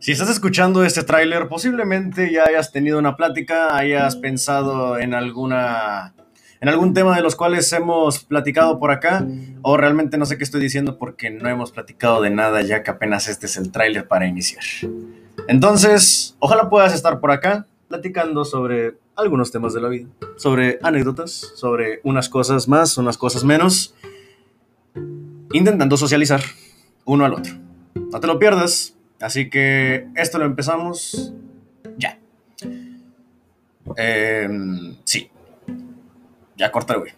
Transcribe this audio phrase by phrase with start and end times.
[0.00, 6.14] Si estás escuchando este tráiler, posiblemente ya hayas tenido una plática, hayas pensado en alguna
[6.60, 9.26] en algún tema de los cuales hemos platicado por acá,
[9.62, 12.90] o realmente no sé qué estoy diciendo porque no hemos platicado de nada ya que
[12.90, 14.64] apenas este es el tráiler para iniciar.
[15.46, 21.52] Entonces, ojalá puedas estar por acá platicando sobre algunos temas de la vida, sobre anécdotas,
[21.54, 23.94] sobre unas cosas más, unas cosas menos,
[25.52, 26.40] intentando socializar
[27.04, 27.54] uno al otro.
[27.94, 31.32] No te lo pierdas, así que esto lo empezamos
[31.96, 32.18] ya.
[33.96, 35.30] Em, sí,
[36.56, 37.12] ya corta, güey.